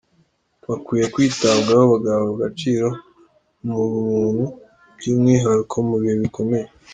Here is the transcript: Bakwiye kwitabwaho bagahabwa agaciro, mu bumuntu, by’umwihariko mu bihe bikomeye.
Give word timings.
Bakwiye 0.67 1.05
kwitabwaho 1.13 1.83
bagahabwa 1.91 2.31
agaciro, 2.37 2.87
mu 3.65 3.73
bumuntu, 3.91 4.45
by’umwihariko 4.97 5.75
mu 5.87 5.95
bihe 6.01 6.15
bikomeye. 6.23 6.67